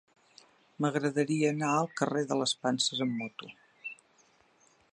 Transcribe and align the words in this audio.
M'agradaria 0.85 1.51
anar 1.55 1.73
al 1.73 1.89
carrer 2.01 2.23
de 2.31 2.37
les 2.39 2.53
Panses 2.63 3.05
amb 3.07 3.21
moto. 3.21 3.51